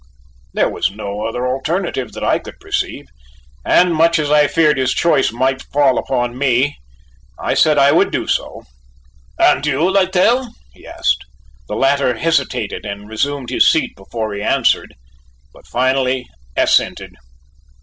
There 0.55 0.67
was 0.67 0.89
no 0.89 1.27
other 1.27 1.45
alternative 1.47 2.13
that 2.13 2.23
I 2.23 2.39
could 2.39 2.59
perceive, 2.59 3.05
and 3.63 3.93
much 3.93 4.17
as 4.17 4.31
I 4.31 4.47
feared 4.47 4.79
his 4.79 4.93
choice 4.95 5.31
might 5.31 5.61
fall 5.61 5.99
upon 5.99 6.39
me, 6.39 6.77
I 7.37 7.53
said 7.53 7.77
I 7.77 7.91
would 7.91 8.11
do 8.11 8.25
so. 8.25 8.63
"And 9.37 9.63
you, 9.63 9.87
Littell," 9.87 10.49
he 10.73 10.87
asked. 10.87 11.23
The 11.67 11.75
latter 11.75 12.15
hesitated 12.17 12.83
and 12.83 13.07
resumed 13.07 13.51
his 13.51 13.67
seat 13.69 13.95
before 13.95 14.33
he 14.33 14.41
answered, 14.41 14.95
but 15.53 15.67
finally 15.67 16.25
assented. 16.57 17.13